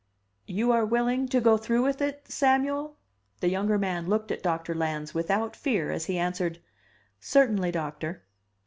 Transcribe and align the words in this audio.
"YOU 0.47 0.71
ARE 0.71 0.83
WILLING 0.83 1.27
TO 1.27 1.39
GO 1.39 1.57
THROUGH 1.57 1.83
WITH 1.83 2.01
IT, 2.01 2.25
SAMUEL?" 2.27 2.95
The 3.39 3.49
younger 3.51 3.77
man 3.77 4.07
looked 4.07 4.31
at 4.31 4.41
Doctor 4.41 4.73
Lans 4.73 5.13
without 5.13 5.55
fear 5.55 5.91
as 5.91 6.05
he 6.05 6.17
answered, 6.17 6.59
"Certainly, 7.19 7.71
Doctor." 7.71 8.23